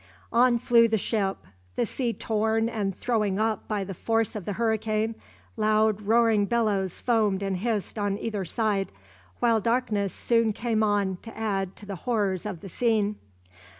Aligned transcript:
On 0.33 0.57
flew 0.57 0.87
the 0.87 0.97
ship. 0.97 1.37
The 1.75 1.85
sea 1.85 2.11
torn 2.11 2.69
and 2.69 2.97
thrown 2.97 3.37
up 3.37 3.67
by 3.67 3.83
the 3.83 3.93
force 3.93 4.35
of 4.35 4.45
the 4.45 4.53
hurricane, 4.53 5.13
loud 5.57 6.01
roaring 6.01 6.47
billows 6.47 6.99
foamed 6.99 7.43
and 7.43 7.57
hissed 7.57 7.99
on 7.99 8.17
either 8.17 8.43
side, 8.43 8.91
while 9.41 9.61
darkness 9.61 10.11
soon 10.11 10.53
came 10.53 10.81
on 10.81 11.19
to 11.21 11.37
add 11.37 11.75
to 11.75 11.85
the 11.85 11.97
horrors 11.97 12.47
of 12.47 12.61
the 12.61 12.69
scene. 12.69 13.17